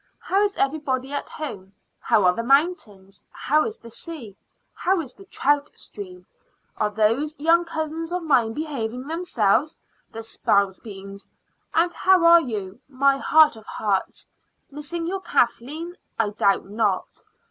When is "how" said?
0.19-0.41, 1.99-2.23, 3.29-3.65, 4.73-4.99, 11.93-12.25